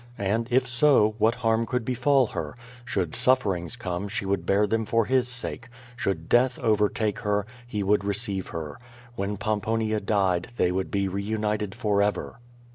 [0.17, 2.55] And, if so, what harm could befall her?
[2.83, 7.45] Should sufferings come, she would bear them for His sake; should death overtake her.
[7.67, 8.79] He would receive her.
[9.15, 12.39] When Pomponia died they would be reunited forever.